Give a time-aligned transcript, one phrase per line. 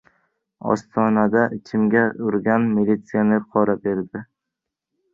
[0.75, 4.27] Ostonada ichimga urgan militsioner qora berdi.